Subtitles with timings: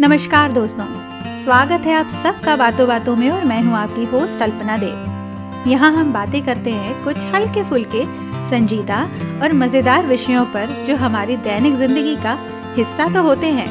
[0.00, 0.84] नमस्कार दोस्तों।
[1.38, 5.92] स्वागत है आप सबका बातों बातों में और मैं हूँ आपकी होस्ट अल्पना देव। यहाँ
[5.92, 8.04] हम बातें करते हैं कुछ हल्के फुल्के
[8.48, 9.02] संजीदा
[9.42, 12.36] और मज़ेदार विषयों पर जो हमारी दैनिक ज़िंदगी का
[12.76, 13.68] हिस्सा तो होते हैं,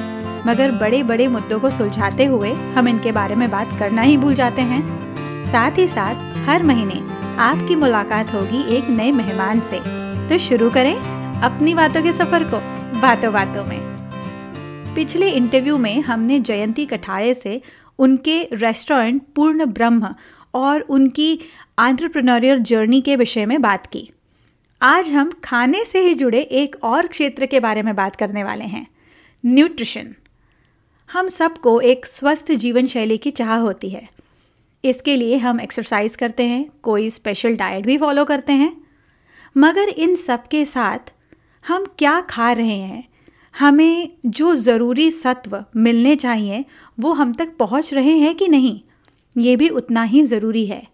[0.47, 4.33] मगर बड़े बड़े मुद्दों को सुलझाते हुए हम इनके बारे में बात करना ही भूल
[4.35, 4.81] जाते हैं।
[5.43, 7.01] साथ ही साथ, हर महीने
[7.41, 9.81] आपकी मुलाकात होगी एक नए मेहमान से।
[10.29, 10.95] तो शुरू करें
[11.41, 12.59] अपनी बातों के सफ़र को
[13.01, 13.98] बातों बातों में।
[14.95, 17.61] पिछले इंटरव्यू में हमने जयंती कठारे से
[17.99, 20.15] उनके रेस्टोरेंट पूर्ण ब्रह्म
[20.53, 21.39] और उनकी
[21.79, 24.09] आंट्रप्रनोरियल जर्नी के विषय में बात की।
[24.81, 28.65] आज हम खाने से ही जुड़े एक और क्षेत्र के बारे में बात करने वाले
[28.65, 28.85] हैं
[29.43, 30.13] न्यूट्रिशन
[31.09, 34.07] हम सबको एक स्वस्थ जीवन शैली की चाह होती है।
[34.83, 38.75] इसके लिए हम एक्सरसाइज करते हैं, कोई स्पेशल डाइट भी फॉलो करते हैं।
[39.57, 41.13] मगर इन सब के साथ
[41.67, 43.07] हम क्या खा रहे हैं
[43.55, 46.65] हमें जो ज़रूरी सत्व मिलने चाहिए,
[46.99, 48.79] वो हम तक पहुँच रहे हैं कि नहीं?
[49.37, 50.87] ये भी उतना ही ज़रूरी है।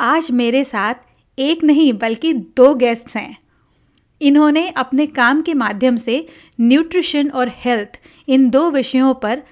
[0.00, 0.94] आज मेरे साथ
[1.38, 3.36] एक नहीं, बल्कि दो गेस्ट्स हैं।
[4.20, 6.26] इन्होंने अपने काम के माध्यम से
[6.60, 9.42] न्यूट्रिशन और हेल्थ इन दो विषयों पर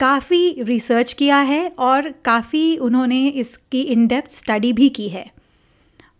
[0.00, 5.30] काफ़ी रिसर्च किया है और काफ़ी उन्होंने इसकी इन डेप्थ स्टडी भी की है।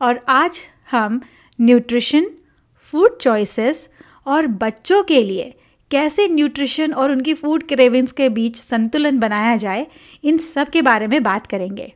[0.03, 1.21] और आज हम
[1.61, 2.27] न्यूट्रिशन
[2.85, 3.89] फ़ूड चॉइसेस
[4.27, 5.53] और बच्चों के लिए
[5.91, 9.87] कैसे न्यूट्रिशन और उनकी फ़ूड क्रेविंग्स के बीच संतुलन बनाया जाए,
[10.25, 11.93] इन सब के बारे में बात करेंगे।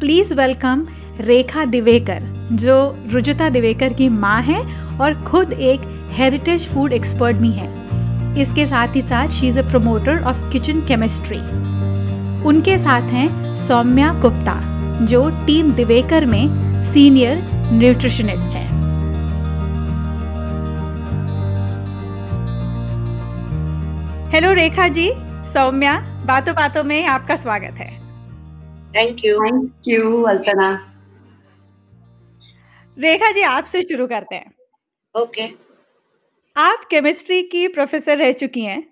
[0.00, 0.86] प्लीज़ वेलकम
[1.20, 2.22] रेखा दिवेकर
[2.52, 4.60] जो रुजुता दिवेकर की माँ है
[4.98, 5.80] और खुद एक
[6.12, 7.68] हेरिटेज फ़ूड एक्सपर्ट भी है।
[8.40, 11.38] इसके साथ ही साथ she is a promoter of kitchen chemistry
[12.48, 14.60] उनके साथ हैं सौम्या गुप्ता,
[15.06, 18.85] जो टीम दिवेकर में सीनियर न्यूट्रिशनिस्ट हैं।
[24.30, 25.06] हेलो रेखा जी
[25.48, 25.92] सौम्या
[26.26, 27.90] बातों बातों में आपका स्वागत है
[28.94, 30.70] thank you thank you Alpana
[32.96, 34.52] Rekha ji आपसे शुरू करते हैं
[35.14, 35.54] ओके okay.
[36.56, 38.82] आप केमिस्ट्री की प्रोफेसर रह चुकी हैं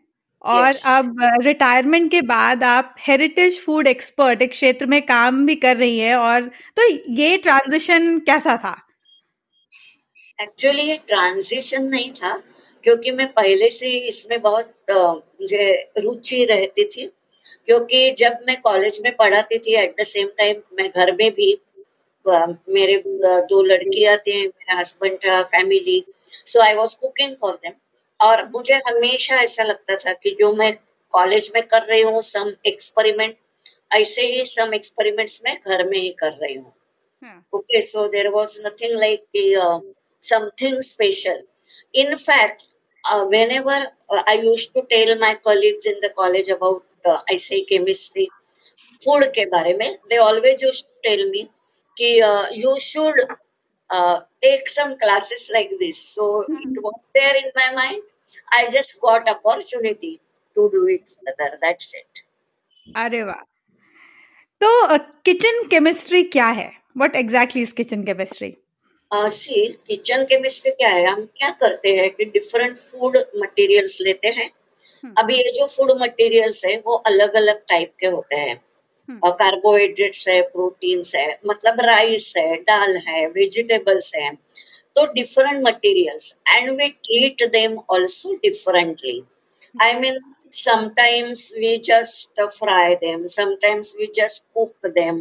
[0.44, 0.86] और yes.
[0.88, 5.98] अब रिटायरमेंट के बाद आप हेरिटेज फ़ूड एक्सपर्ट एक क्षेत्र में काम भी कर रही
[5.98, 8.76] हैं और तो ये ट्रांजिशन कैसा था
[10.38, 12.36] एक्चुअली ये ट्रांजिशन नहीं था
[12.84, 15.66] क्योंकि मैं पहले से ही इसमें बहुत मुझे
[15.98, 17.06] रुचि रहती थी।
[17.68, 21.52] क्योंकि जब मैं कॉलेज में पढ़ाती थी एट द सेम टाइम मैं घर में भी
[22.24, 23.02] मेरे
[23.48, 26.04] दो लड़कियाँ थी मेरा हस्बैंड था family
[26.46, 27.72] so I was cooking for them
[28.20, 30.72] और मुझे हमेशा ऐसा लगता था कि जो मैं
[31.14, 33.36] कॉलेज में कर रही हूँ सम एक्सपेरिमेंट
[33.90, 36.72] ऐसे ही सम एक्सपेरिमेंट्स में घर में ही कर रही हूँ।
[37.52, 39.24] Okay so there was nothing like
[40.22, 41.42] something special
[42.20, 42.64] fact
[43.10, 43.70] uh, whenever
[44.10, 48.28] uh, I used to tell my colleagues in the college about uh, I say chemistry,
[49.04, 51.48] food के बारे में, they always used to tell me
[52.00, 53.16] कि uh, you should
[53.90, 55.98] uh, take some classes like this.
[55.98, 56.72] So mm-hmm.
[56.72, 58.02] it was there in my mind.
[58.52, 60.20] I just got opportunity
[60.54, 61.58] to do it further.
[61.62, 62.24] That's it.
[62.96, 63.42] अरे वाह
[64.60, 68.50] तो kitchen chemistry क्या है what exactly is kitchen chemistry
[69.14, 71.06] see kitchen chemistry क्या है?
[71.06, 74.50] हम क्या करते हैं कि डिफरेंट फ़ूड मटेरियल्स लेते हैं।
[75.04, 78.56] हम्म। अभी ये जो फ़ूड मटेरियल्स है वो अलग अलग टाइप के होते हैं।
[79.08, 84.34] हम्म। कार्बोहाइड्रेट्स है प्रोटीन्स है मतलब राइस है दाल है वेजिटेबल्स है।
[84.96, 89.22] तो different materials and we treat them also differently
[89.82, 90.18] I mean
[90.56, 95.16] sometimes we just fry them sometimes we just cook them.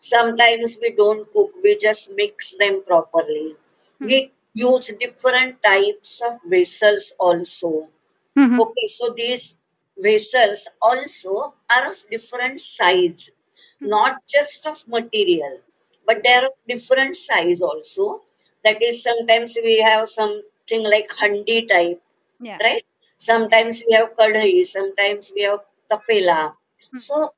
[0.00, 3.54] Sometimes we don't cook, we just mix them properly.
[4.00, 4.06] Mm-hmm.
[4.06, 7.88] We use different types of vessels also.
[8.36, 8.60] Mm-hmm.
[8.60, 9.58] Okay, so these
[9.96, 13.88] vessels also are of different size, mm-hmm.
[13.88, 15.58] not just of material,
[16.06, 18.22] but they are of different size also.
[18.64, 22.02] That is, sometimes we have something like handi type,
[22.40, 22.58] yeah.
[22.62, 22.82] right?
[23.16, 25.60] Sometimes we have kadhi, sometimes we have
[25.90, 26.54] tapela.
[26.90, 26.96] Hmm.
[26.98, 27.32] So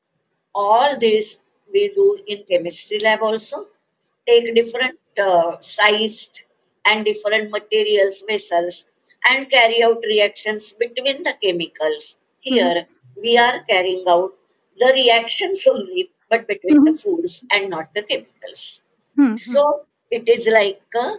[0.54, 1.42] all these
[1.72, 3.58] we do in chemistry lab also
[4.28, 6.42] take different uh, sized
[6.86, 8.76] and different materials vessels
[9.30, 13.20] and carry out reactions between the chemicals here mm-hmm.
[13.22, 14.32] we are carrying out
[14.82, 16.92] the reactions only but between mm-hmm.
[16.92, 18.82] the foods and not the chemicals
[19.18, 19.36] mm-hmm.
[19.36, 19.62] so
[20.10, 21.12] it is like uh,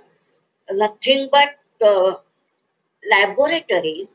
[0.83, 1.55] nothing but
[1.91, 2.15] uh,
[3.15, 4.09] laboratory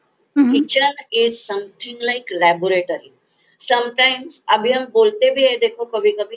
[0.53, 3.13] kitchen is something like laboratory
[3.61, 6.37] sometimes अभी हम बोलते भी है देखो कभी कभी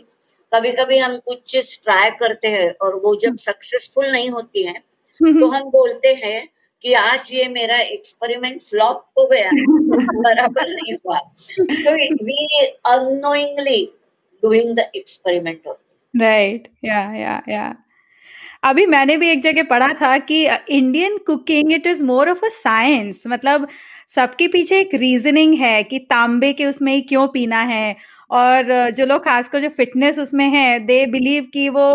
[0.54, 4.74] कभी कभी हम कुछ चीज़ ट्राई करते हैं और वो जब सक्सेसफुल नहीं होती है
[5.22, 6.50] तो हम बोलते हैं
[6.84, 9.50] कि आज ये मेरा एक्सपेरिमेंट फ्लॉप हो गया
[10.22, 11.20] बराबर नहीं हुआ।
[11.60, 13.94] तो we annoyingly
[14.44, 15.62] doing the experiment
[16.22, 17.76] right yeah yeah yeah
[18.64, 22.50] अभी मैंने भी एक जगह पढ़ा था कि Indian cooking it is more of a
[22.50, 23.68] science मतलब
[24.08, 27.96] सबके पीछे एक रीजनिंग है कि तांबे के उसमें ही क्यों पीना है
[28.32, 31.92] और जो लोग खासकर जो फिटनेस उसमें है दे बिलीव कि वो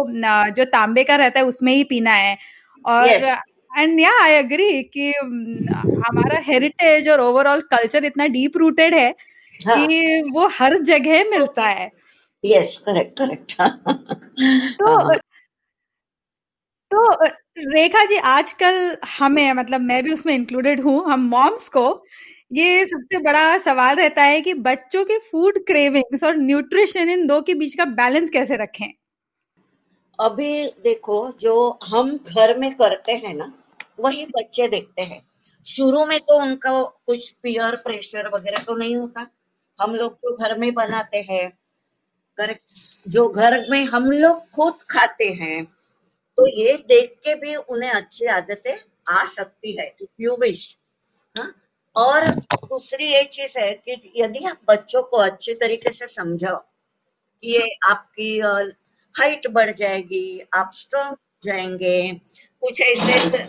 [0.51, 2.37] जो तांबे का रहता है उसमें ही पीना है
[2.85, 3.09] और
[3.79, 9.15] एंड या आई एग्री कि हमारा हेरिटेज और ओवरऑल कल्चर इतना डीप रूटेड है
[9.61, 9.77] हाँ.
[9.77, 11.91] कि वो हर जगह मिलता है
[12.45, 13.55] यस करेक्ट करेक्ट
[14.79, 15.15] तो हाँ।
[16.95, 17.25] तो
[17.59, 22.05] रेखा जी, आजकल हमें मतलब मैं भी उसमें इंक्लूडेड हूँ, हम मॉम्स को,
[22.53, 27.41] ये सबसे बड़ा सवाल रहता है कि बच्चों के फ़ूड क्रेविंग्स और न्यूट्रिशन इन दो
[27.41, 28.95] के बीच का बैलेंस कैसे रखें?
[30.21, 33.53] अभी देखो, जो हम घर में करते हैं ना,
[34.01, 35.21] वही बच्चे देखते हैं।
[35.65, 39.27] शुरू में तो उनका कुछ पियर प्रेशर वगैरह तो नहीं होता।
[39.81, 41.51] हम लोग तो घर में बनाते हैं।
[42.39, 42.63] करेक्ट
[43.09, 45.67] जो घर में हम लोग खुद खाते हैं
[46.39, 48.75] तो ये देख के भी उन्हें अच्छी आदतें
[49.11, 50.79] आ सकती है यू विश
[51.97, 57.53] और दूसरी ये चीज़ है कि यदि आप बच्चों को अच्छे तरीके से समझाओ कि
[57.53, 58.39] ये आपकी
[59.15, 62.21] हाइट बढ़ जाएगी, आप स्ट्रॉन्ग जाएँगे,
[62.61, 63.47] कुछ ऐसे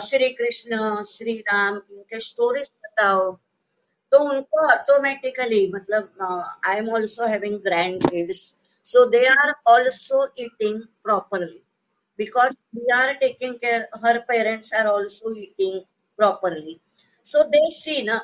[0.00, 3.30] श्री कृष्ण, श्री राम, इनके स्टोरीज बताओ
[4.12, 8.42] तो उनको ऑटोमेटिकली मतलब I am also having grand kids
[8.84, 11.62] so they are also eating properly
[12.18, 15.80] because we are taking care, her parents are also eating
[16.18, 16.74] properly.
[17.26, 18.18] So, they see ना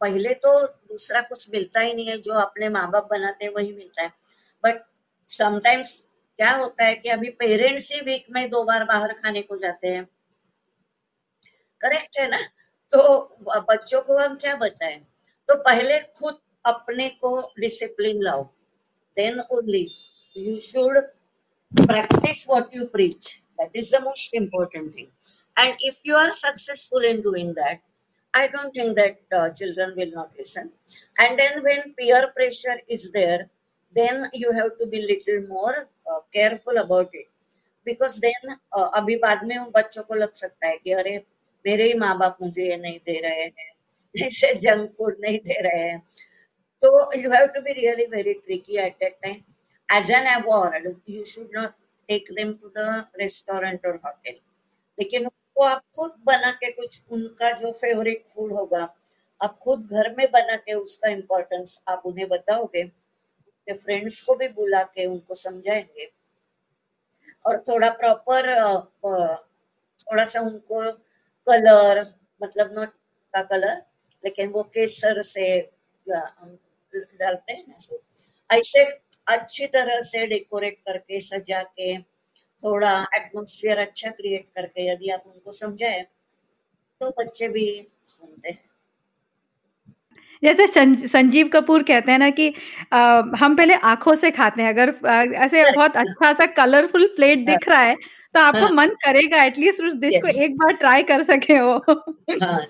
[0.00, 3.72] पहले तो दूसरा कुछ मिलता ही नहीं है, जो अपने माँ बाप बनाते हैं, वही
[3.72, 4.12] मिलता है।
[4.64, 4.82] बट
[5.28, 9.56] समटाइम्स क्या होता है कि अभी पेरेंट्स ही वीक में दो बार बाहर खाने को
[9.56, 10.04] जाते हैं।
[11.80, 12.38] करेक्ट है ना?
[12.90, 13.28] तो
[13.68, 15.00] बच्चों को हम क्या बताएँ?
[15.48, 18.44] तो पहले खुद अपने को डिसिप्लिन लाओ।
[19.16, 19.90] Then only
[20.36, 20.98] you should
[21.71, 23.41] practice what you preach.
[23.59, 25.07] That is the most important thing.
[25.57, 27.79] And if you are successful in doing that,
[28.33, 30.71] I don't think that uh, children will not listen.
[31.17, 33.49] And then when peer pressure is there,
[33.95, 37.27] then you have to be little more uh, careful about it.
[37.87, 38.53] Because then
[38.99, 41.17] अभी बाद में उन बच्चों को लग सकता है कि अरे
[41.65, 45.59] मेरे ही माँ बाप मुझे ये नहीं दे रहे हैं ऐसे जंक फूड नहीं दे
[45.61, 45.99] रहे हैं
[46.81, 46.89] तो
[47.21, 49.41] you have to be really very tricky at that time
[49.90, 51.74] As an award, you should not
[52.08, 54.36] take them to the restaurant or hotel.
[54.98, 58.82] लेकिन उनको आप खुद बना के कुछ उनका जो फेवरेट फ़ूड होगा,
[59.40, 64.48] आप खुद घर में बना के उसका इम्पोर्टेंस आप उन्हें बताओगे के फ्रेंड्स को भी
[64.48, 66.10] बुला के उनको समझाएँगे।
[67.46, 68.54] और थोड़ा प्रॉपर
[70.00, 70.80] थोड़ा सा उनको
[71.46, 72.04] कलर
[72.42, 72.92] मतलब नॉट
[73.34, 73.82] का कलर
[74.24, 75.46] लेकिन वो केसर से
[76.08, 78.84] डालते हैं ना ऐसे
[79.30, 81.96] अच्छी तरह से डेकोरेट करके सजा के
[82.62, 86.06] थोड़ा एटमोस्फियर अच्छा क्रिएट करके यदि आप उनको समझाए
[87.00, 87.66] तो बच्चे भी
[88.06, 88.64] सुनते हैं।
[90.42, 90.66] जैसे
[91.08, 92.52] संजीव कपूर कहते हैं ना कि
[92.92, 97.46] आ, हम पहले आँखों से खाते हैं अगर आ, ऐसे बहुत अच्छा सा कलरफुल प्लेट
[97.46, 97.94] दिख रहा है
[98.34, 101.74] तो आपको हाँ, मन करेगा एटलीस्ट उस डिश को एक बार ट्राई कर सके वो।
[102.42, 102.60] हाँ,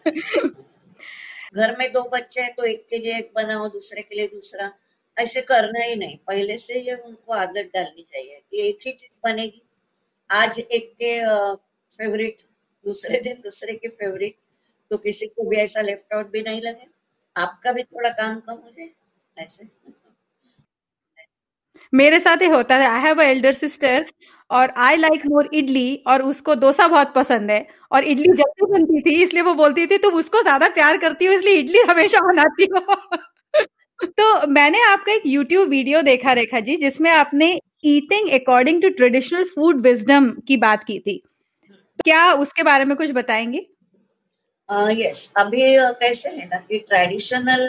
[1.55, 4.71] घर में दो बच्चे हैं तो एक के लिए एक बनाओ दूसरे के लिए दूसरा।
[5.20, 9.18] ऐसे करना ही नहीं। पहले से ये उनको आदत डालनी चाहिए कि एक ही चीज़
[9.25, 9.62] बनेगी।
[10.30, 11.18] आज एक के
[11.90, 12.42] फेवरेट
[12.85, 14.35] दूसरे दिन दूसरे के फेवरेट
[14.90, 16.87] तो किसी को भी ऐसा लेफ़्ट आउट भी नहीं लगे।
[17.37, 18.88] आपका भी थोड़ा काम कम हो जाए,
[19.37, 19.68] ऐसे।
[21.92, 24.04] मेरे साथ ही होता है। आई हैव एल्डर सिस्टर
[24.50, 29.00] और आई लाइक मोर इडली और उसको डोसा बहुत पसंद है। और इडली जल्दी बनती
[29.00, 32.68] थी, इसलिए वो बोलती थी, तुम उसको ज़्यादा प्यार करती हो, इसलिए इडली हमेशा बनाती
[32.75, 32.80] हो।
[34.00, 37.49] तो मैंने आपका एक यूट्यूब वीडियो देखा रेखा जी जिसमें आपने
[37.87, 41.16] eating according to traditional food wisdom की बात की थी।
[41.99, 43.59] क्या उसके बारे में कुछ बताएँगे?
[43.59, 43.69] Yes
[44.69, 45.33] uh, yes.
[45.37, 45.62] अभी
[46.00, 47.69] कैसे है ना कि ट्रेडिशनल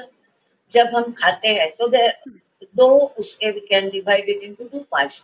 [0.71, 5.21] जब हम खाते हैं तो दो उसके we can divide it into two parts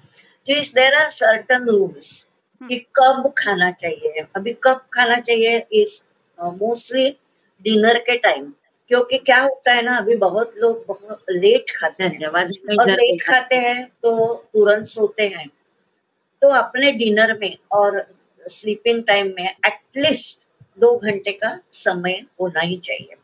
[0.48, 2.10] तो is there are certain rules
[2.62, 6.02] कि कब खाना चाहिए। अभी कब खाना चाहिए इज़
[6.40, 7.10] मोस्टली
[7.62, 8.52] डिनर के टाइम
[8.90, 13.56] क्योंकि क्या होता है ना अभी बहुत लोग बहुत लेट खाते हैं। और लेट खाते
[13.56, 15.48] हैं तो तुरंत सोते हैं।
[16.42, 18.06] तो अपने डिनर में और
[18.46, 20.46] स्लीपिंग टाइम में एटलीस्ट
[20.80, 23.16] दो घंटे का समय होना ही चाहिए।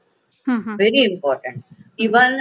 [0.76, 1.64] वेरी इंपॉर्टेंट
[2.00, 2.38] इवन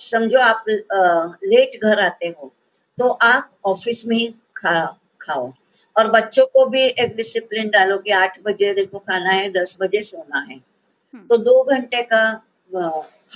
[0.00, 2.52] समझो आप लेट घर आते हो
[2.98, 4.26] तो आप ऑफ़िस में ही
[4.56, 4.84] खा
[5.20, 5.52] खाओ।
[5.96, 10.00] और बच्चों को भी एक डिसिप्लिन डालो कि आठ बजे देखो खाना है दस बजे
[10.00, 12.22] सोना है। हम्म। तो दो घंटे का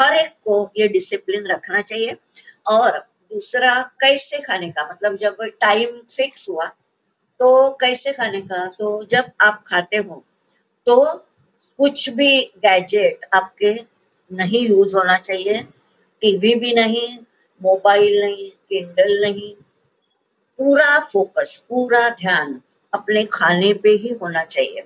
[0.00, 2.16] हर एक को ये डिसिप्लिन रखना चाहिए।
[2.66, 2.98] और
[3.32, 4.88] दूसरा, कैसे खाने का?
[4.90, 6.66] मतलब जब टाइम फिक्स हुआ
[7.40, 8.66] तो कैसे खाने का?
[8.66, 10.24] तो जब आप खाते हो
[10.86, 10.96] तो
[11.78, 13.72] कुछ भी गैजेट आपके
[14.32, 15.62] नहीं यूज़ होना चाहिए।
[16.20, 17.18] टीवी भी नहीं
[17.62, 19.54] मोबाइल नहीं किंडल नहीं।
[20.58, 22.60] पूरा फोकस पूरा ध्यान
[22.94, 24.80] अपने खाने पे ही होना चाहिए।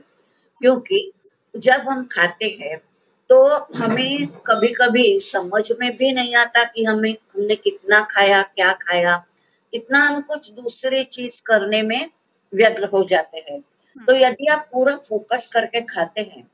[0.61, 1.11] क्योंकि
[1.57, 2.77] जब हम खाते हैं
[3.29, 8.73] तो हमें कभी कभी समझ में भी नहीं आता कि हमें हमने कितना खाया क्या
[8.73, 9.25] खाया।
[9.75, 12.11] इतना हम कुछ दूसरी चीज़ करने में
[12.55, 13.61] व्यग्र हो जाते हैं।
[14.07, 16.49] तो यदि आप पूरा फोकस करके खाते हैं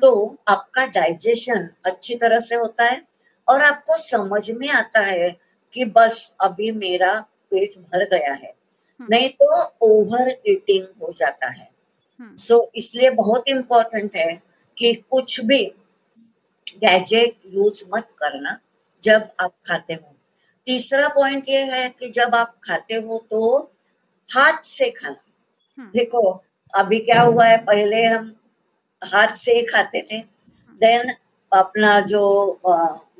[0.00, 3.02] तो आपका डाइजेशन अच्छी तरह से होता है
[3.48, 5.36] और आपको समझ में आता है
[5.74, 8.54] कि बस अभी मेरा पेट भर गया है।
[9.00, 11.70] हम्म। नहीं तो ओवर ईटिंग हो जाता है।
[12.22, 14.42] सो हम्म। so, इसलिए बहुत इम्पोर्टेंट है
[14.78, 15.72] कि कुछ भी
[16.76, 18.58] गैजेट यूज़ मत करना
[19.04, 20.16] जब आप खाते हो।
[20.66, 23.70] तीसरा पॉइंट ये है कि जब आप खाते हो तो
[24.34, 25.16] हाथ से खाना।
[25.78, 28.36] हम्म। देखो अभी क्या हुआ है पहले हम
[29.04, 30.18] हाथ से खाते थे।
[30.80, 31.14] देन
[31.52, 32.22] अपना जो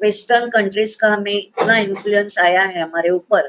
[0.03, 3.49] वेस्टर्न कंट्रीज़ का हमें इतना इन्फ्लुएंस आया है हमारे ऊपर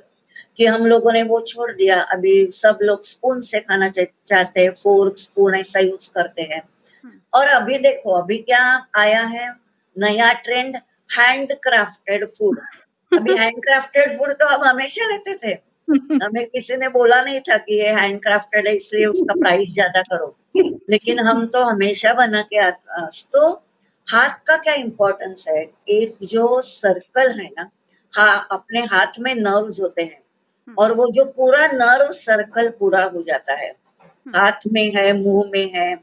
[0.58, 4.72] कि हम लोगों ने वो छोड़ दिया। अभी सब लोग स्पून से खाना चाहते हैं
[4.72, 6.62] फोर्क स्पून ऐसा यूज़ करते हैं।
[7.04, 9.63] हम्म। और अभी देखो अभी क्या आया है?
[9.96, 10.76] नया ट्रेंड
[11.10, 12.60] हैंड क्राफ्टेड फ़ूड
[13.12, 15.58] अभी हैंड क्राफ्टेड फ़ूड तो हम हमेशा लेते थे।
[16.24, 20.02] हमें किसी ने बोला नहीं था कि ये हैंड क्राफ्टेड है इसलिए उसका प्राइस ज़्यादा
[20.02, 20.36] करो।
[20.90, 22.70] लेकिन हम तो हमेशा बना के
[23.34, 23.48] तो
[24.08, 25.62] हाथ का क्या इम्पोर्टेंस है?
[25.90, 27.70] एक जो सर्कल है ना
[28.14, 30.22] हाँ अपने हाथ में नर्व्स होते हैं।
[30.68, 35.12] हम्म। और वो जो पूरा नर्व सर्कल पूरा हो जाता है। हम्म। हाथ में है
[35.14, 35.94] मुँह में है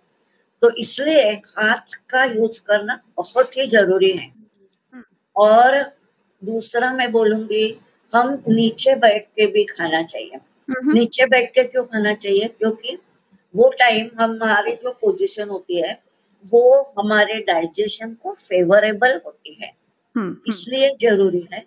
[0.63, 5.03] तो इसलिए हाथ का यूज़ करना बहुत ही ज़रूरी है। हम्म।
[5.37, 5.79] और
[6.43, 7.65] दूसरा मैं बोलूँगी
[8.13, 12.49] हम नीचे बैठ के भी खाना चाहिए। नीचे बैठ के क्यों खाना चाहिए?
[12.49, 12.99] क्योंकि
[13.55, 15.99] वो टाइम हमारी जो पोजीशन होती है
[16.45, 16.63] वो
[16.99, 19.73] हमारे डाइजेशन को फेवरेबल होती है।
[20.49, 21.65] इसलिए ज़रूरी है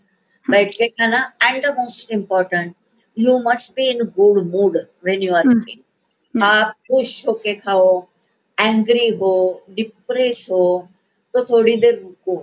[0.47, 2.73] बैठ के खाना। And the most important
[3.17, 5.47] you must be in good mood when you are
[6.35, 7.87] आप खुश होके खाओ
[8.63, 9.31] एंग्री हो
[9.69, 10.63] डिप्रेस हो
[11.33, 12.35] तो थोड़ी देर रुको।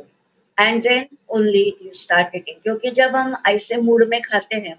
[0.59, 4.77] And then only you start eating क्योंकि जब हम ऐसे मूड में खाते हैं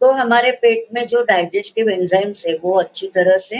[0.00, 3.56] तो हमारे पेट में जो डाइजेस्टिव एंजाइम्स है वो अच्छी तरह से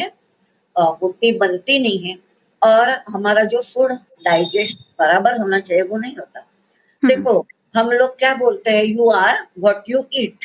[0.76, 2.16] होती बनती नहीं है।
[2.62, 3.92] और हमारा जो फ़ूड
[4.24, 9.10] डाइजेस्ट बराबर होना चाहिए वो नहीं होता। हम्म। देखो हम लोग क्या बोलते हैं you
[9.10, 10.44] are what you eat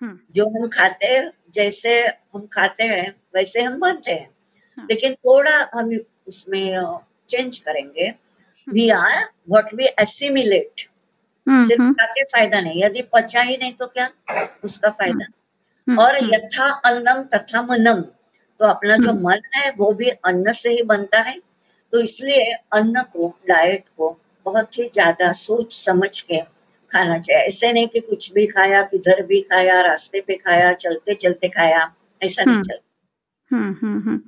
[0.00, 4.28] जो हम खाते हैं जैसे हम खाते हैं वैसे हम बनते हैं।
[4.78, 5.92] हाँ। लेकिन थोड़ा हम
[6.28, 6.96] उसमें
[7.28, 8.12] चेंज करेंगे।
[8.68, 10.88] We are what we assimilate
[11.46, 14.08] सिर्फ़ खा के फ़ायदा नहीं। यदि पचा ही नहीं तो क्या?
[14.64, 15.24] उसका फ़ायदा।
[15.86, 18.00] हम्म, और हम्म। यथा अन्नम तथा मनम।
[18.60, 21.38] तो अपना जो हम्म। मन है वो भी अन्न से ही बनता है।
[21.92, 26.38] तो इसलिए अन्न को डाइट को बहुत ही ज़्यादा सोच समझ के
[26.90, 31.14] खाना चाहिए। ऐसे नहीं कि कुछ भी खाया किधर भी खाया रास्ते पे खाया चलते
[31.14, 32.91] चलते खाया ऐसा नहीं चलता।
[33.52, 34.20] हम्म हम्म हम्म।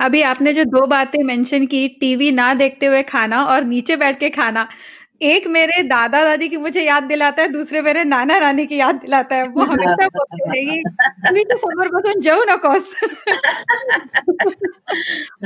[0.00, 4.18] अभी आपने जो दो बातें मेंशन की टीवी ना देखते हुए खाना और नीचे बैठ
[4.20, 4.68] के खाना
[5.22, 8.94] एक मेरे दादा दादी की मुझे याद दिलाता है दूसरे मेरे नाना रानी की याद
[8.96, 10.82] दिलाता है। वो हमेशा बोलते हैं कि
[11.26, 12.94] तुम्ही तो समोर बसून जेवू नकोस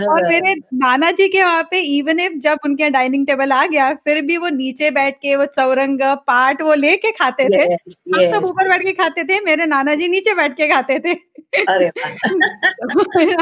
[0.03, 3.93] और मेरे नाना जी के वहाँ पे इवन इफ़ जब उनके डाइनिंग टेबल आ गया
[4.05, 8.31] फिर भी वो नीचे बैठ के वो चौरंग पाट वो लेके खाते थे। हम.
[8.33, 11.15] सब ऊपर बैठ के खाते थे मेरे नाना जी नीचे बैठ के खाते थे।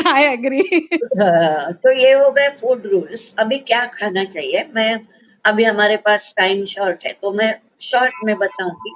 [0.08, 0.60] आई एग्री
[1.20, 4.64] हाँ, तो ये हो गए फ़ूड रूल्स अभी क्या खाना चाहिए?
[4.74, 5.00] मैं
[5.44, 8.94] अभी हमारे पास टाइम शॉर्ट है तो मैं शॉर्ट में बताऊँगी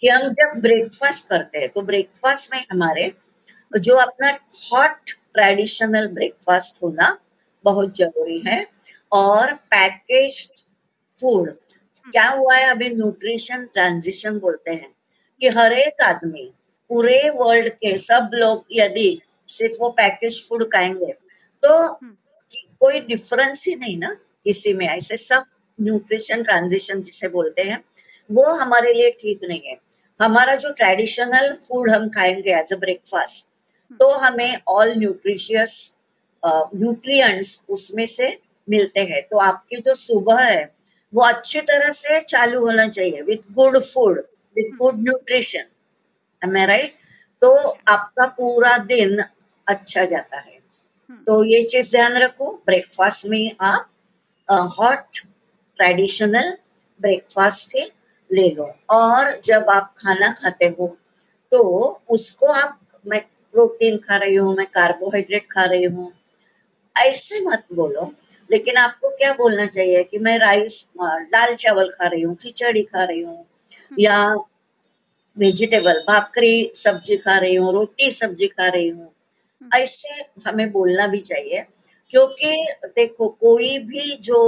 [0.00, 3.12] कि हम जब ब्रेकफास्ट करते हैं तो ब्रेकफास्ट में हमारे
[3.72, 4.30] जो अपना
[4.72, 7.16] हॉट ट्रेडिशनल ब्रेकफास्ट होना
[7.64, 8.66] बहुत ज़रूरी है
[9.12, 10.64] और पैकेज
[11.20, 11.50] फ़ूड
[12.06, 12.70] क्या हुआ है?
[12.70, 14.92] अभी न्यूट्रिशन ट्रांजिशन बोलते हैं
[15.40, 16.50] कि हर एक आदमी
[16.90, 19.08] पूरे वर्ल्ड के सब लोग यदि
[19.48, 21.12] सिर्फ़ वो पैकेज फ़ूड खाएँगे
[21.62, 22.16] तो हम्म।
[22.80, 24.16] कोई डिफरेंस ही नहीं ना
[24.46, 25.44] इसी में ऐसे सब
[25.78, 27.82] न्यूट्रिशन ट्रांजिशन जिसे बोलते हैं
[28.30, 29.76] वो हमारे लिए ठीक नहीं है।
[30.20, 33.46] हमारा जो ट्रेडिशनल फ़ूड हम खाएँगे एज अ ब्रेकफास्ट
[34.00, 35.74] तो हमें ऑल न्यूट्रिशियस
[36.42, 38.36] न्यूट्रिएंट्स उसमें से
[38.68, 40.62] मिलते हैं। तो आपकी जो सुबह है
[41.12, 44.18] वो अच्छी तरह से चालू होना चाहिए with good food
[44.56, 45.64] with good nutrition
[46.42, 46.92] right
[47.42, 47.54] तो
[47.88, 49.22] आपका पूरा दिन
[49.66, 50.58] अच्छा जाता है
[51.10, 53.88] हम्म। तो ये चीज़ ध्यान रखो ब्रेकफास्ट में आप
[54.78, 55.18] हॉट
[55.78, 56.52] ट्रेडिशनल
[57.00, 57.84] ब्रेकफास्ट ही
[58.30, 60.96] ले लो और जब आप खाना खाते हो
[61.52, 61.60] तो
[62.10, 63.20] उसको आप मैं
[63.54, 66.12] प्रोटीन खा रही हूँ मैं कार्बोहाइड्रेट खा रही हूँ
[66.96, 68.12] ऐसे मत बोलो
[68.50, 73.04] लेकिन आपको क्या बोलना चाहिए कि मैं राइस दाल चावल खा रही हूँ खिचड़ी खा
[73.04, 74.34] रही हूँ हम्म। या
[75.38, 79.12] वेजिटेबल भाकरी सब्ज़ी खा रही हूँ रोटी सब्ज़ी खा रही हूँ।
[79.62, 81.64] हम्म। ऐसे हमें बोलना भी चाहिए
[82.10, 84.40] क्योंकि देखो कोई भी जो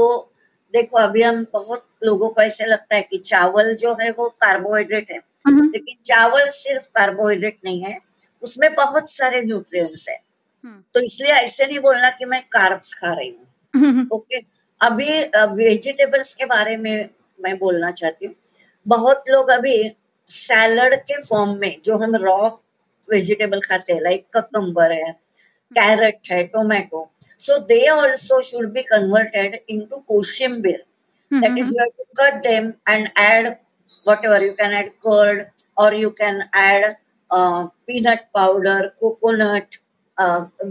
[0.72, 5.10] देखो अभी हम बहुत लोगों को ऐसे लगता है कि चावल जो है वो कार्बोहाइड्रेट
[5.10, 7.98] है। हम्म। लेकिन चावल सिर्फ़ कार्बोहाइड्रेट नहीं है
[8.42, 10.18] उसमें बहुत सारे न्यूट्रिएंट्स है।
[10.64, 14.38] हम्म। तो इसलिए ऐसे नहीं बोलना कि मैं कार्ब्स खा रही हूँ। ओके?
[14.80, 15.22] अभी
[15.54, 17.08] वेजिटेबल्स के बारे में
[17.40, 18.34] मैं बोलना चाहती हूँ।
[18.88, 19.96] बहुत लोग अभी
[20.34, 22.38] सैलड के फॉर्म में जो हम रॉ
[23.08, 25.12] वेजिटेबल खाते हैं लाइक ककम्बर है
[25.72, 27.08] कैरेट है tomato
[27.38, 30.84] so they also should be converted in to koshimbir
[31.30, 33.48] that is you're to cut them and add
[34.24, 35.44] whatever you can add curd
[35.76, 36.86] और you can add
[37.30, 39.76] peanut powder coconut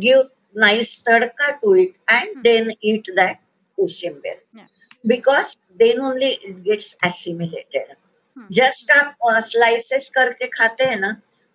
[0.06, 3.38] give nice tadka to it and then it that
[3.78, 4.66] koshimbir
[5.06, 7.94] because then only it gets assimilated
[8.38, 11.12] just आप slices करके खाते हैं ना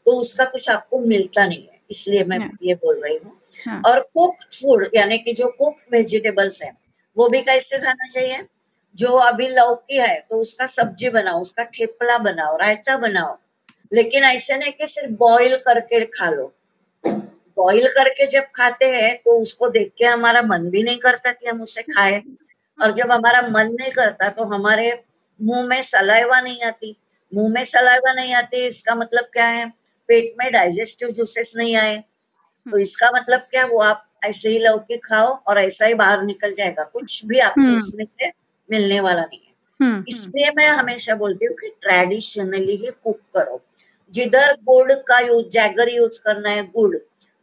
[0.06, 3.32] तो उसका कुछ आपको मिलता नहीं है इसलिए मैं। ये बोल रही हूँ।
[3.66, 6.72] हाँ। और कुक्ड फ़ूड यानी कि जो कुक्ड वेजिटेबल्स है
[7.16, 8.38] वो भी कैसे खाना चाहिए?
[8.96, 13.36] जो अभी लौकी है तो उसका सब्ज़ी बनाओ उसका ठेपला बनाओ रायता बनाओ
[13.92, 16.52] लेकिन ऐसे नहीं कि सिर्फ़ बॉईल करके खा लो।
[17.56, 21.46] बॉईल करके जब खाते हैं तो उसको देख के हमारा मन भी नहीं करता कि
[21.48, 22.22] हम उसे खाए।
[22.78, 24.90] और जब हमारा मन नहीं करता तो हमारे
[25.42, 26.96] मुँह में सलाइवा नहीं आती
[27.34, 29.72] मुँह में सलाइवा नहीं आती इसका मतलब क्या है?
[30.08, 31.96] पेट में डाइजेस्टिव जूसेस नहीं आए।
[32.70, 33.64] तो इसका मतलब क्या?
[33.64, 37.60] वो आप ऐसे ही लौकी खाओ और ऐसा ही बाहर निकल जाएगा। कुछ भी आपको
[37.60, 38.28] हम्म। इसमें से
[38.70, 39.52] मिलने वाला नहीं है।
[39.82, 43.62] हम्म, हम्म। इसलिए मैं हमेशा बोलती हूँ कि ट्रेडिशनली ही कुक करो।
[44.10, 46.96] जिधर गुड़ का यूज़ जैगर यूज़ करना है गुड़।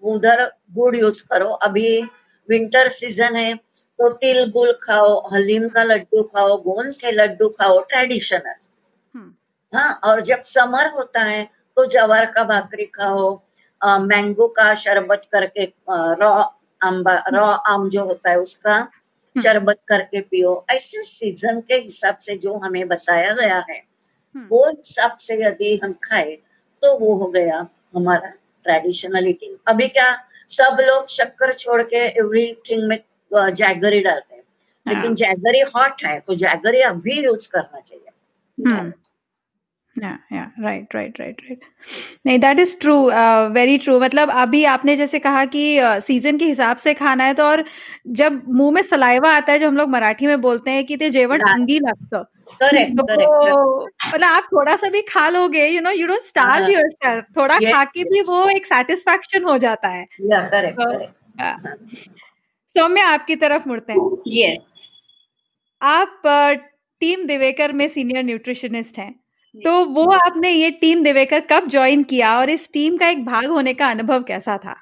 [0.03, 2.01] उधर गुड़ यूज़ करो। अभी
[2.49, 3.60] विंटर सीज़न है
[3.99, 8.56] तो तिल गुल खाओ हलीम का लड्डू खाओ गोंद के लड्डू खाओ ट्रेडिशनल
[9.15, 9.34] हम्म।
[9.73, 11.43] हाँ और जब समर होता है
[11.77, 13.32] तो जवार का भाकरी खाओ
[13.82, 15.65] मैंगो का शरबत करके
[16.21, 16.34] रॉ
[16.82, 22.17] आंबा रॉ आम जो होता है उसका हम्म। शरबत करके पियो ऐसे सीज़न के हिसाब
[22.19, 26.36] से जो हमें बताया गया है हम्म। वो हिसाब से यदि हम खाए
[26.84, 28.29] तो वो हो गया हमारा
[28.65, 30.12] ट्रेडिशनल ईटिंग अभी क्या
[30.49, 32.97] सब लोग शक्कर छोड़ के एवरीथिंग में
[33.50, 34.43] जैगरी डालते हैं।
[34.88, 38.10] लेकिन जैगरी हाँ। हॉट है तो जैगरी अभी यूज़ करना चाहिए।
[40.60, 41.60] राइट राइट राइट राइट
[42.26, 43.12] नहीं that is true
[43.54, 47.34] very true मतलब अभी आपने जैसे कहा कि सीज़न uh, के हिसाब से खाना है
[47.34, 47.63] तो और
[48.08, 51.10] जब मुँह में सलाइवा आता है जो हम लोग मराठी में बोलते हैं कि ते
[51.10, 52.24] जेवण अंगी लगतं।
[52.96, 57.58] तो मतलब आप थोड़ा सा भी खा लोगे you know you don't starve yourself थोड़ा
[57.58, 60.06] खा के भी वो एक सेटिस्फेक्शन हो जाता है।
[62.77, 64.63] सौम्य आपकी तरफ़ मुड़ते हैं। Yes.
[65.81, 66.21] आप
[66.99, 69.19] टीम दिवेकर में सीनियर न्यूट्रिशनिस्ट हैं।
[69.65, 73.45] तो वो आपने ये टीम दिवेकर कब ज्वाइन किया और इस टीम का एक भाग
[73.45, 74.75] होने का अनुभव कैसा था?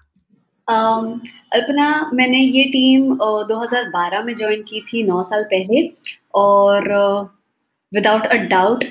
[0.72, 1.20] um,
[1.54, 5.90] अल्पना मैंने ये टीम uh, 2012 में ज्वाइन की थी नौ साल पहले।
[6.34, 6.94] और
[7.94, 8.84] विदाउट अ डाउट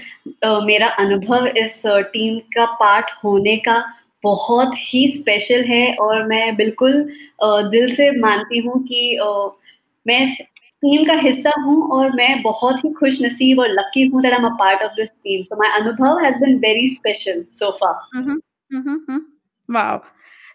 [0.45, 3.89] मेरा अनुभव इस टीम का पार्ट होने का
[4.25, 7.03] बहुत ही स्पेशल है और मैं बिल्कुल
[7.71, 9.03] दिल से मानती हूँ कि
[10.07, 10.25] मैं
[10.83, 14.39] टीम का हिस्सा हूँ और मैं बहुत ही खुश नसीब और लकी हूँ that I
[14.39, 18.39] am a part of this team so my अनुभव has been very special so far
[19.69, 19.99] wow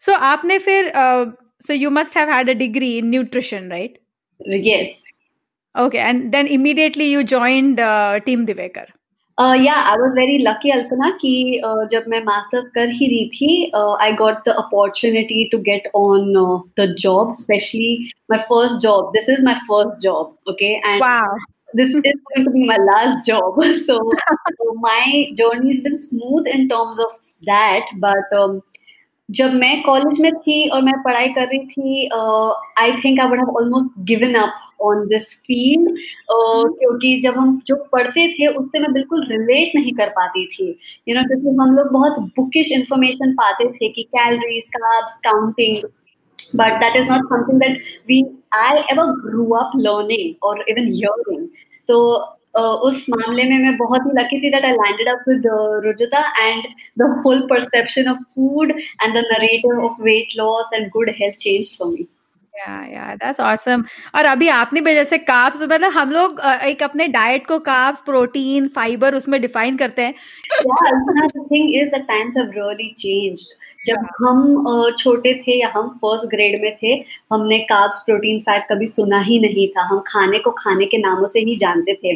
[0.02, 0.92] so आपने फिर
[1.62, 4.00] so you must have had a degree in nutrition right
[4.66, 5.04] yes
[5.76, 7.80] okay and then immediately you joined
[8.26, 8.92] team Diwekar
[9.38, 13.72] yeah I was very lucky Alpana कि uh, जब मैं masters कर ही रही थी
[14.02, 16.32] I got the opportunity to get on
[16.80, 21.04] the job specially my first job this is my first job okay and
[21.78, 23.58] this is going to be my last job.
[23.80, 23.96] So,
[24.60, 28.62] so my journey has been smooth in terms of that but um,
[29.30, 32.08] जब मैं college में थी और मैं पढ़ाई कर रही थी
[32.80, 35.98] I think I would have almost given up on this field
[36.30, 40.70] क्योंकि जब हम जो पढ़ते थे उससे मैं बिल्कुल रिलेट नहीं कर पाती थी।
[41.08, 45.84] यू नो क्योंकि हम लोग बहुत बुकिश इंफॉर्मेशन पाते थे कि calories carbs counting
[46.40, 51.50] but that is not something that we I ever grew up learning or even hearing.
[51.90, 52.00] So
[52.58, 55.48] उस मामले में मैं बहुत ही लकी थी that I landed up with
[55.86, 56.64] Rujuta and
[57.00, 61.78] the whole perception of food and the narrative of weight loss and good health change
[61.80, 62.08] for me
[62.58, 63.84] yeah yeah that's awesome
[64.16, 68.68] और अभी आपने भी जैसे कार्ब्स मतलब हम लोग एक अपने डाइट को कार्ब्स प्रोटीन
[68.68, 70.14] फाइबर उसमें डिफाइन करते हैं।
[70.56, 72.90] The thing is the times have really
[73.86, 76.94] जब हम छोटे थे या हम फ़र्स्ट ग्रेड में थे
[77.34, 81.28] हमने कार्ब्स प्रोटीन फैट कभी सुना ही नहीं था। हम खाने को खाने के नामों
[81.28, 82.16] से ही जानते थे।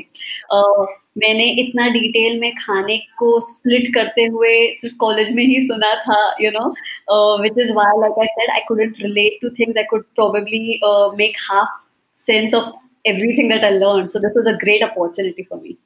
[1.24, 6.22] मैंने इतना डिटेल में खाने को स्प्लिट करते हुए सिर्फ़ कॉलेज में ही सुना था
[6.42, 6.66] you know
[7.44, 10.80] which is why like I said I couldn't relate to things I could probably
[11.24, 11.86] make half
[12.20, 12.72] sense of
[13.06, 14.10] everything that I learned.
[14.12, 15.78] So this was a great opportunity for me.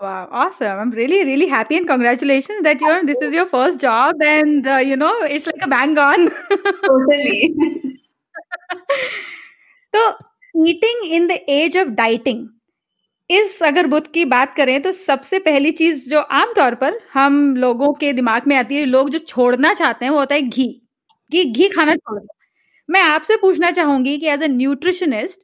[0.00, 0.78] Wow, awesome.
[0.78, 4.76] I'm really, really happy and congratulations that you're this is your first job and uh,
[4.76, 6.30] you know, it's like a bang on.
[6.86, 7.54] totally.
[9.94, 10.14] so
[10.64, 12.48] eating in the age of dieting
[13.30, 17.92] इस अगर बुद्ध की बात करें तो सबसे पहली चीज़ जो आमतौर पर हम लोगों
[17.94, 20.66] के दिमाग में आती है लोग जो छोड़ना चाहते हैं वो होता है घी।
[21.32, 22.26] कि घी खाना छोड़ दो।
[22.88, 25.40] मैं आपसे पूछना चाहूँगी कि एज ए न्यूट्रिशनिस्ट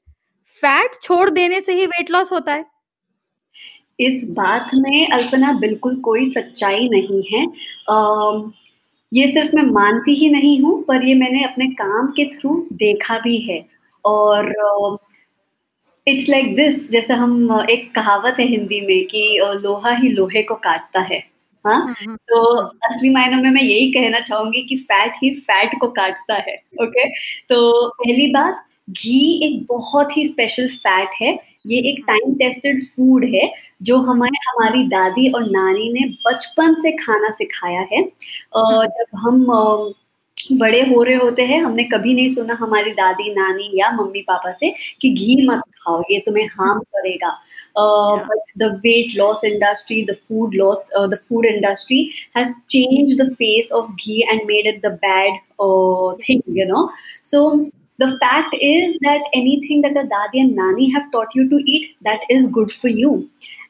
[0.63, 2.65] फैट छोड़ देने से ही वेट लॉस होता है।
[4.01, 7.45] इस बात में अल्पना बिल्कुल कोई सच्चाई नहीं है।
[7.91, 8.51] आ,
[9.13, 13.19] ये सिर्फ़ मैं मानती ही नहीं हूँ पर ये मैंने अपने काम के थ्रू देखा
[13.19, 13.65] भी है।
[14.05, 14.53] और
[16.07, 17.33] इट्स लाइक दिस जैसे हम
[17.71, 19.23] एक कहावत है हिंदी में कि
[19.63, 21.19] लोहा ही लोहे को काटता है।
[21.65, 21.81] हाँ?
[21.81, 25.75] हम्म, हम्म, तो हम्म। असली मायनों में मैं यही कहना चाहूँगी कि फैट ही फैट
[25.81, 27.09] को काटता है ओके
[27.49, 31.33] तो पहली बात घी एक बहुत ही स्पेशल फैट है।
[31.67, 33.51] ये एक टाइम टेस्टेड फ़ूड है
[33.83, 38.03] जो हमें हमारी दादी और नानी ने बचपन से खाना सिखाया है।
[38.57, 39.45] जब हम
[40.53, 44.53] बड़े हो रहे होते हैं हमने कभी नहीं सुना हमारी दादी नानी या मम्मी पापा
[44.53, 47.31] से कि घी मत खाओ ये तुम्हें हार्म करेगा।
[48.59, 52.03] The weight loss industry the food loss the food industry
[52.37, 55.39] has change the face of ghee and made it the bad
[56.21, 56.89] thing you know
[57.25, 57.49] so
[58.01, 59.31] the fact is that
[59.71, 62.91] anything that a dadi and nani have taught you to eat that is good for
[62.91, 63.17] you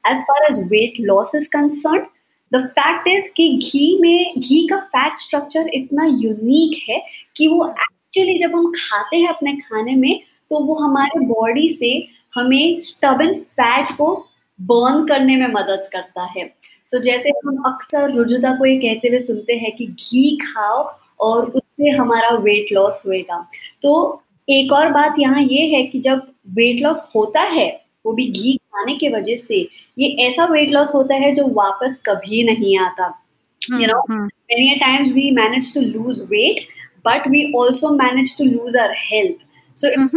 [0.06, 2.06] as far as weight loss is concern
[2.52, 7.00] the fact is कि घी में घी का fat structure इतना unique है
[7.36, 11.90] कि वो actually जब हम खाते हैं अपने खाने में तो वो हमारे बॉडी से
[12.34, 14.14] हमें स्टबन फैट को
[14.58, 16.44] बर्न करने में मदद करता है।
[16.86, 20.82] सो so, जैसे हम अक्सर रुजुदा को ये कहते हुए सुनते हैं कि घी खाओ
[21.20, 23.48] और उससे हमारा वेट लॉस होएगा।
[23.82, 27.68] तो एक और बात यहाँ ये है कि जब वेट लॉस होता है
[28.06, 29.66] वो भी घी खाने के वजह से
[29.98, 33.12] ये ऐसा वेट लॉस होता है जो वापस कभी नहीं आता।
[33.62, 36.60] You know many times we manage to lose weight
[37.06, 39.44] but we also manage to lose our health
[39.76, 40.14] so it's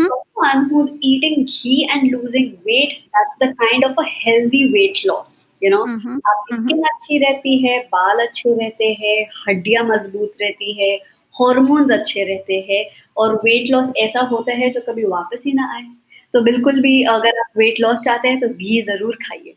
[1.06, 5.82] eating ghee and losing weight that's the kind of a healthy weight loss you know
[5.84, 9.18] आपकी skin mm-hmm। अच्छी रहती है बाल अच्छे रहते हैं
[9.48, 10.98] हड्डियाँ मज़बूत रहती है
[11.40, 12.86] हॉर्मोन्स अच्छे रहते हैं
[13.18, 15.84] और वेट लॉस ऐसा होता है जो कभी वापस ही ना आए।
[16.34, 19.56] तो बिल्कुल भी अगर आप वेट लॉस चाहते हैं तो घी ज़रूर खाइए।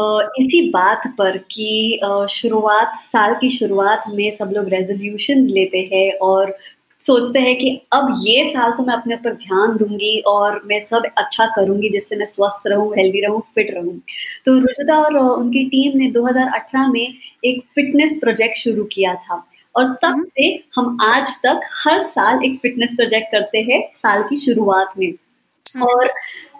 [0.00, 5.90] uh, इसी बात पर कि uh, शुरुआत साल की शुरुआत में सब लोग रेजोल्यूशन लेते
[5.92, 6.56] हैं और
[7.00, 11.02] सोचते हैं कि अब ये साल तो मैं अपने ऊपर ध्यान दूँगी और मैं सब
[11.18, 14.00] अच्छा करूँगी जिससे मैं स्वस्थ रहूँ हेल्दी रहूँ फिट रहूँ।
[14.44, 19.92] तो रुजुदा और उनकी टीम ने 2018 में एक फिटनेस प्रोजेक्ट शुरू किया था। और
[20.02, 24.36] तब हम्म। से हम आज तक हर साल एक फिटनेस प्रोजेक्ट करते हैं साल की
[24.36, 26.08] शुरुआत में। हम्म। और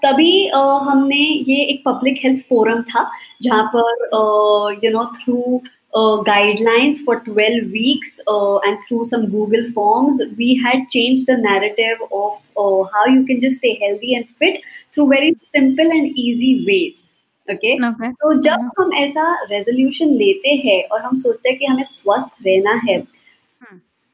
[0.05, 1.17] तभी हमने
[1.49, 3.11] ये एक पब्लिक हेल्थ फोरम था
[3.43, 4.09] जहाँ पर
[4.85, 5.61] you know through
[6.27, 12.61] guidelines for twelve weeks and through some Google forms we had change the narrative of
[12.95, 14.59] how you can just stay healthy and fit
[14.95, 17.09] through very simple and easy ways
[17.49, 18.13] okay okay?
[18.13, 22.75] तो जब हम ऐसा resolution लेते हैं और हम सोचते हैं कि हमें स्वस्थ रहना
[22.89, 22.99] है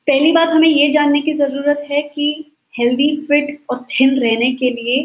[0.06, 4.70] पहली बात हमें ये जानने की ज़रूरत है कि हेल्दी फिट और थिन रहने के
[4.70, 5.00] लिए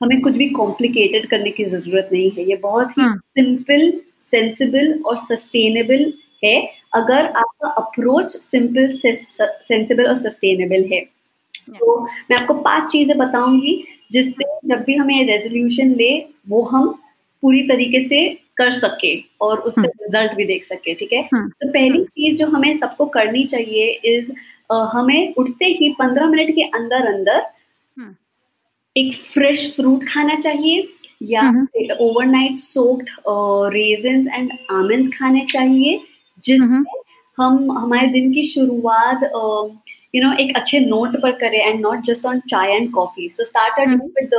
[0.00, 5.16] हमें कुछ भी कॉम्प्लिकेटेड करने की ज़रूरत नहीं है। ये बहुत ही सिंपल सेंसिबल और
[5.16, 6.12] सस्टेनेबल
[6.44, 6.56] है।
[6.94, 11.00] अगर आपका अप्रोच सिंपल सेंसिबल और सस्टेनेबल है।
[11.70, 16.10] तो मैं आपको पाँच चीज़ें बताऊँगी जिससे जब भी हमें रेजोल्यूशन ले
[16.48, 16.94] वो हम
[17.42, 21.28] पूरी तरीके से कर सके और उसका रिज़ल्ट हम्म। भी देख सके ठीक है?
[21.34, 24.32] हम्म। तो पहली चीज़ जो हमें सबको करनी चाहिए इज़
[24.94, 27.44] हमें उठते ही पंद्रह मिनट के अंदर अंदर
[28.96, 30.88] एक फ्रेश फ्रूट खाना चाहिए
[31.22, 31.42] या
[32.00, 33.10] overnight soaked
[33.74, 36.00] raisins and almonds खाने चाहिए
[36.42, 36.82] जिससे
[37.38, 39.24] हम हमारे दिन की शुरुआत
[40.14, 43.44] यू नो एक अच्छे नोट पर करें and not just on chai and coffee so
[43.44, 44.34] start with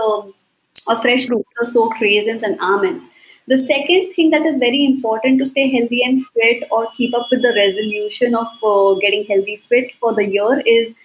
[0.88, 3.10] a fresh fruit or soaked raisins and almonds.
[3.48, 7.28] The second thing that is very important to stay healthy and fit or keep up
[7.32, 10.96] with the resolution of uh, getting healthy fit for the year is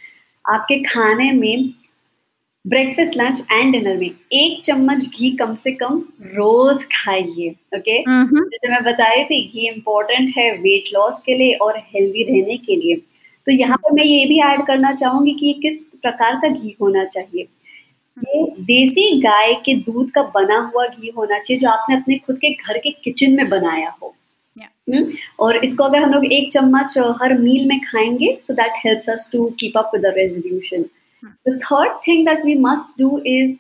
[0.44, 1.72] आपके खाने में
[2.64, 6.02] breakfast lunch and dinner में एक चम्मच घी कम से कम
[6.35, 11.54] रोज खाइए okay जैसे मैं बता रही थी घी इम्पोर्टेंट है वेट लॉस के लिए
[11.62, 12.96] और हेल्दी रहने के लिए
[13.46, 16.76] तो यहाँ पर मैं ये भी ऐड करना चाहूँगी कि ये किस प्रकार का घी
[16.80, 17.48] होना चाहिए
[18.18, 22.37] ये देसी गाय के दूध का बना हुआ घी होना चाहिए जो आपने अपने खुद
[22.37, 24.14] के घर के किचन में बनाया हो।
[24.57, 25.05] Yeah.
[25.40, 29.29] और इसको अगर हम लोग एक चम्मच हर मील में खाएँगे so that helps us
[29.33, 30.85] to keep up with the resolution
[31.48, 33.55] the third thing that we must do is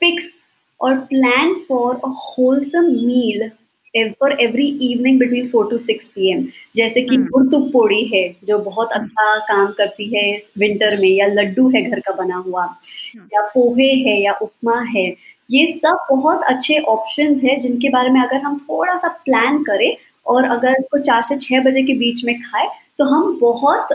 [0.00, 0.46] fix
[0.80, 3.50] और plan for a wholesome wholesome
[3.96, 6.42] meal for every evening between 4 to 6 pm
[6.76, 7.72] जैसे कि गुड़तुक hmm.
[7.72, 12.14] पोड़ी है जो बहुत अच्छा काम करती है विंटर में या लड्डू है घर का
[12.14, 13.24] बना हुआ hmm.
[13.34, 15.06] या पोहे है या उपमा है
[15.50, 19.96] ये सब बहुत अच्छे ऑप्शन है जिनके बारे में अगर हम थोड़ा सा प्लान करें
[20.26, 23.92] और अगर इसको चार से छह बजे के बीच में खाए तो हम बहुत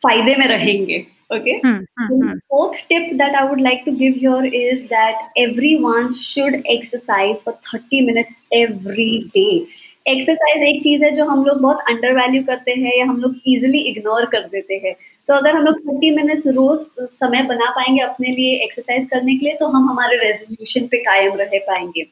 [0.00, 1.60] फ़ायदे में रहेंगे okay?
[1.62, 6.12] Hmm, hmm, the fourth tip that i would like to give here is that everyone
[6.12, 9.66] should exercise for 30 minutes every day.
[10.08, 13.34] Exercise एक चीज़ है जो हम लोग बहुत अंडर वैल्यू करते हैं या हम लोग
[13.46, 14.94] इजिली इग्नोर कर देते हैं।
[15.28, 16.78] तो अगर हम लोग थर्टी मिनट्स रोज
[17.14, 21.34] समय बना पाएँगे अपने लिए एक्सरसाइज करने के लिए तो हम हमारे रेजोल्यूशन पे कायम
[21.40, 22.06] रह पाएँगे।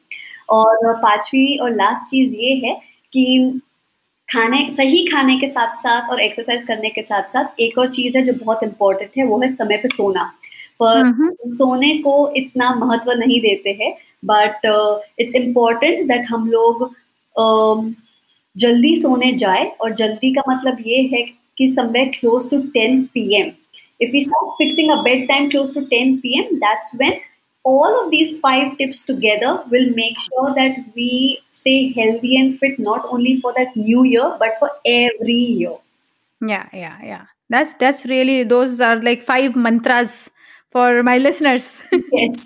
[0.49, 2.73] और पांचवी और लास्ट चीज़ ये है
[3.13, 3.61] कि
[4.29, 8.17] खाने सही खाने के साथ साथ और एक्सरसाइज करने के साथ साथ एक और चीज़
[8.17, 10.23] है जो बहुत इंपॉर्टेंट है वो है समय पे सोना।
[10.81, 11.13] पर
[11.47, 13.93] सोने को इतना महत्व नहीं देते हैं
[14.25, 14.65] बट
[15.19, 16.83] इट्स इम्पोर्टेंट दैट हम लोग
[17.35, 17.93] uh,
[18.55, 21.21] जल्दी सोने जाए और जल्दी का मतलब ये है
[21.57, 23.51] कि समय close to ten P M
[24.01, 27.17] if you start fixing a bed time close to ten P M that's when
[27.65, 32.77] all of these five tips together will make sure that we stay healthy and fit
[32.79, 35.75] not only for that new year but for every year
[36.41, 40.29] yeah yeah yeah that's that's really those are like five mantras
[40.75, 41.71] for my listeners
[42.11, 42.45] yes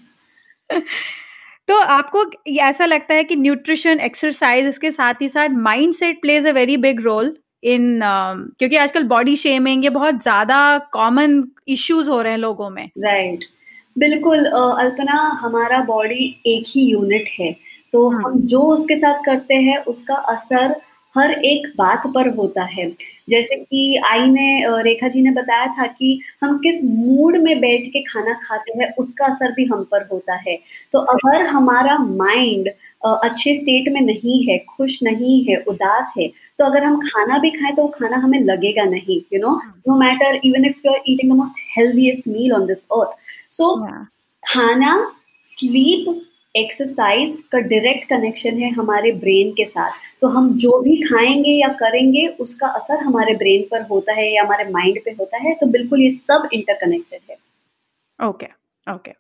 [1.68, 2.24] तो आपको
[2.62, 5.50] ऐसा लगता है कि nutrition exercise इसके साथ ही साथ
[5.94, 10.58] mindset plays a very big role in क्योंकि आजकल बॉडी शेमिंग ये बहुत ज़्यादा
[10.94, 11.44] कॉमन
[11.76, 13.59] इश्यूज़ हो रहे हैं लोगों में राइट right.
[13.96, 17.56] बिल्कुल अल्पना हमारा बॉडी एक ही यूनिट है
[17.94, 20.76] तो हाँ। हम जो उसके साथ करते हैं उसका असर
[21.16, 22.90] हर एक बात पर होता है।
[23.30, 27.88] जैसे कि आई ने रेखा जी ने बताया था कि हम किस मूड में बैठ
[27.94, 30.58] के खाना खाते हैं उसका असर भी हम पर होता है।
[30.94, 32.70] तो अगर हमारा माइंड
[33.04, 36.28] अच्छे स्टेट में नहीं है खुश नहीं है उदास है
[36.60, 39.56] तो अगर हम खाना भी खाएँ तो वो खाना हमें लगेगा नहीं you know
[39.88, 43.18] no matter even if you are eating the most healthiest meal on this earth
[43.52, 43.76] so
[44.44, 44.96] खाना
[45.46, 46.10] स्लीप
[46.60, 49.92] एक्सरसाइज का डायरेक्ट कनेक्शन है हमारे ब्रेन के साथ।
[50.22, 54.44] तो हम जो भी खाएँगे या करेंगे उसका असर हमारे ब्रेन पर होता है या
[54.44, 57.38] हमारे माइंड पे होता है तो बिल्कुल ये सब इंटरकनेक्टेड है।
[58.20, 58.48] ओके
[58.88, 59.12] ओके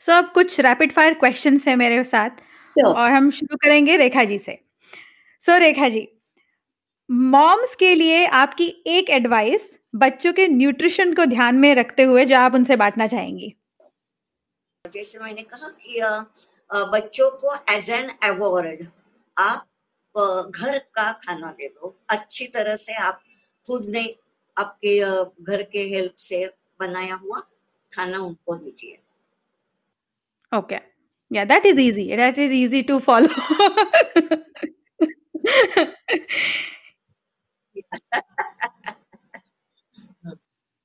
[0.00, 2.42] सो अब कुछ रैपिड फायर क्वेश्चन है मेरे साथ
[2.76, 4.58] और हम शुरू करेंगे रेखा जी से।
[5.40, 6.06] सो so, रेखा जी
[7.08, 12.36] मॉम्स के लिए आपकी एक एडवाइस बच्चों के न्यूट्रिशन को ध्यान में रखते हुए जो
[12.36, 13.52] आप उनसे बांटना चाहेंगी।
[14.84, 16.00] जैसे मैंने कहा कि
[16.92, 18.86] बच्चों को एज एन अवॉर्ड
[19.36, 19.66] आप
[20.50, 23.20] घर का खाना दे दो। अच्छी तरह से आप
[23.66, 24.04] खुद ने
[24.56, 24.98] आपके
[25.44, 26.44] घर के हेल्प से
[26.80, 27.40] बनाया हुआ
[27.92, 28.98] खाना उनको दीजिए।
[30.52, 30.78] Okay
[31.30, 33.28] yeah that is easy that is easy to follow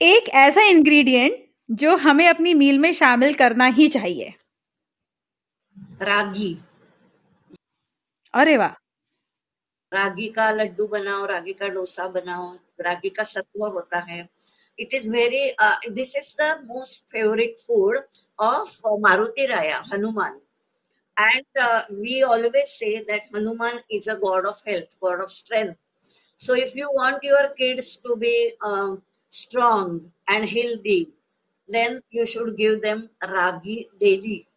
[0.01, 1.41] एक ऐसा इंग्रेडिएंट
[1.73, 4.33] जो हमें अपनी मील में शामिल करना ही चाहिए।
[6.01, 6.53] रागी।
[8.33, 8.73] अरे वाह।
[9.91, 14.27] रागी का लड्डू बनाओ रागी का डोसा बनाओ रागी का सत्व होता है।
[14.79, 15.43] It is very
[15.91, 17.97] this is the most favourite food
[18.41, 20.39] of Maruti Raya Hanuman.
[21.17, 21.59] And
[21.91, 25.73] we always say that Hanuman is a god of health god of strength
[26.39, 28.36] so if you want your kids to be
[29.31, 31.01] strong and healthy
[31.69, 34.47] then you should give them ragi daily.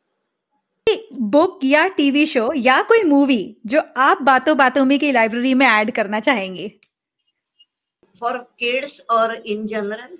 [1.34, 5.66] Book या TV show या कोई movie जो आप बातों बातों में की library में
[5.66, 6.68] ऐड करना चाहेंगे
[8.14, 10.16] फॉर किड्स और इन जनरल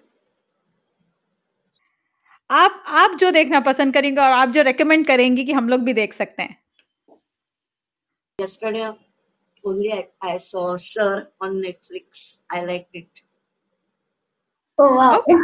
[2.51, 5.93] आप आप जो देखना पसंद करेंगे और आप जो रेकमेंड करेंगे कि हम लोग भी
[5.93, 6.59] देख सकते हैं
[8.39, 8.89] yesterday
[9.65, 12.43] only I, I saw Sir on Netflix.
[12.51, 13.23] I liked it.
[14.79, 15.17] Oh wow.
[15.19, 15.35] Okay.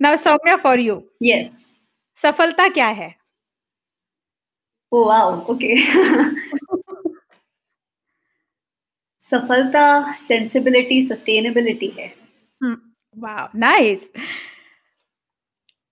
[0.00, 1.02] Now Soumya for you.
[1.20, 1.50] Yes.
[2.18, 3.14] सफलता क्या है?
[4.92, 5.44] Oh wow.
[5.46, 5.74] Okay.
[9.20, 12.12] सफलता सेंसिबिलिटी सस्टेनेबिलिटी है
[13.16, 14.10] वाह नाइस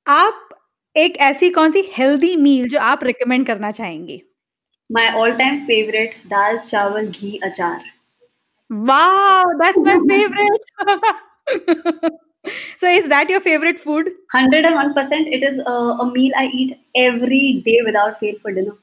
[0.06, 0.48] आप
[0.96, 4.20] एक ऐसी कौन सी हेल्दी मील जो आप रिकमेंड करना चाहेंगे
[4.90, 7.84] my all time favourite dal chawal ghee achar
[8.89, 10.61] Wow that's my favourite
[12.79, 16.73] so is that your favorite food 101% it is a, a meal i eat
[17.03, 18.73] every day without fail for dinner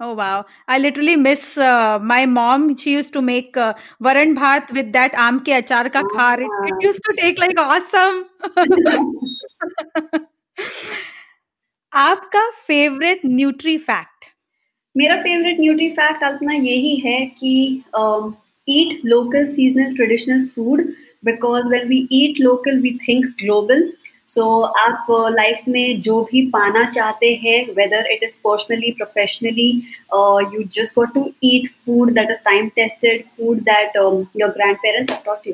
[0.00, 0.44] Oh wow!
[0.66, 2.76] I literally miss uh, my mom.
[2.76, 6.32] She used to make uh, varan bhat with that aam ke achar ka khar.
[6.46, 8.18] It, it used to take like awesome.
[11.92, 14.24] आपका favourite nutri fact
[14.96, 17.84] मेरा favourite nutri fact Alpana यही है कि
[18.71, 20.81] eat local seasonal traditional food
[21.25, 23.91] because when we eat local we think global
[24.27, 28.91] so so, आप life uh, में जो भी पाना चाहते हैं whether it is personally
[28.91, 29.69] professionally
[30.53, 35.23] you just got to eat food that is time tested food that your grand parents
[35.25, 35.53] taught you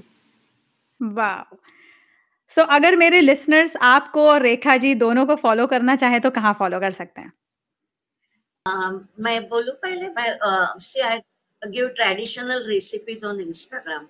[1.00, 1.56] वाह
[2.50, 6.54] so अगर मेरे लिसनर्स आपको और रेखा जी दोनों को फॉलो करना चाहे तो कहाँ
[6.54, 7.32] फॉलो कर सकते हैं?
[8.66, 11.20] Uh, मैं बोलूँ पहले मैं see I
[11.72, 14.08] give traditional recipes on Instagram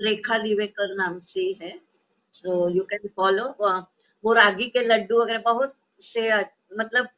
[0.00, 1.72] Rekha Diwekar नाम से है.
[2.32, 3.44] सो यू कैन फॉलो
[4.24, 6.28] वो रागी के लड्डू वगैरह बहुत से
[6.78, 7.08] मतलब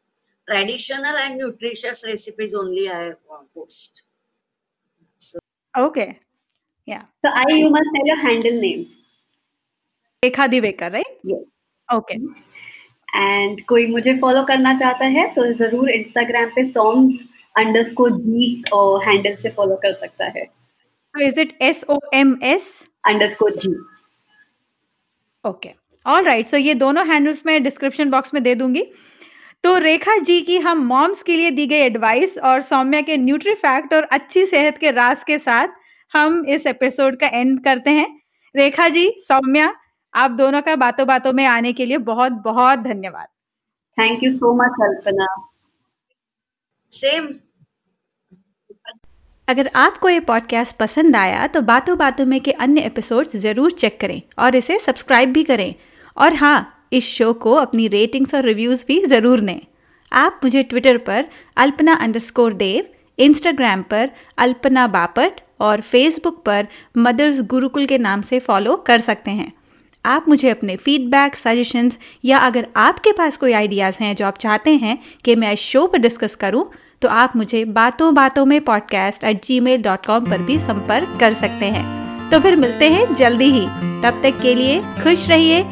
[0.49, 3.11] traditional and nutritious recipes only I
[3.55, 4.03] post
[5.75, 6.07] okay
[6.89, 8.85] yeah so i you must tell your handle name.
[10.23, 11.45] Rekha Diwekar right yes.
[11.89, 12.15] Okay
[13.09, 17.19] and कोई मुझे फॉलो करना चाहता है तो ज़रूर इंस्टाग्राम पे सॉन्ग्स
[17.55, 18.55] अंडरस्कोर जी
[19.07, 20.47] हैंडल से फॉलो कर सकता है।
[21.15, 22.69] Is it S O M S
[23.07, 23.75] underscore G
[25.45, 25.71] okay
[26.07, 28.85] all right so ये दोनों हैंडल्स मैं डिस्क्रिप्शन बॉक्स में दे दूँगी।
[29.65, 33.55] तो रेखा जी की हम मॉम्स के लिए दी गई एडवाइस और सौम्या के न्यूट्री
[33.57, 35.69] फैक्ट और अच्छी सेहत के रास के साथ
[36.13, 38.07] हम इस एपिसोड का एंड करते हैं।
[38.55, 39.73] रेखा जी सौम्या
[40.15, 43.27] आप दोनों का बातों बातों में आने के लिए बहुत बहुत धन्यवाद।
[43.99, 45.27] Thank you so much Kalpana
[46.93, 47.27] same
[49.49, 54.01] अगर आपको ये पॉडकास्ट पसंद आया तो बातों बातों में के अन्य एपिसोड्स ज़रूर चेक
[54.01, 55.75] करें और इसे सब्सक्राइब भी करें।
[56.17, 59.61] और हाँ इस शो को अपनी रेटिंग्स और रिव्यूज़ भी ज़रूर दें।
[60.13, 67.41] आप मुझे ट्विटर पर अल्पना अंडरस्कोर देव इंस्टाग्राम पर अल्पना बापट और फेसबुक पर मदर्स
[67.41, 69.53] गुरुकुल के नाम से फॉलो कर सकते हैं।
[70.05, 74.71] आप मुझे अपने फीडबैक सजेशंस या अगर आपके पास कोई आइडियाज़ हैं जो आप चाहते
[74.71, 76.71] हैं कि मैं इस शो पर डिस्कस करूँ
[77.03, 81.35] तो आप मुझे बातों बातों में podcast at gmail dot com पर भी संपर्क कर
[81.35, 83.67] सकते हैं। तो फिर मिलते हैं जल्दी ही।
[84.03, 85.63] तब तक के लिए खुश रहिए,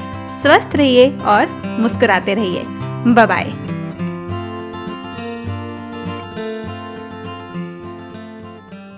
[0.42, 1.46] स्वस्थ रहिए और
[1.80, 2.62] मुस्कुराते रहिए।
[3.14, 3.67] बाय